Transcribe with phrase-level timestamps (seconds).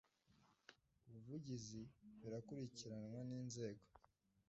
[1.05, 1.81] ubuvugizi
[2.19, 3.85] birakurikiranwa n inzego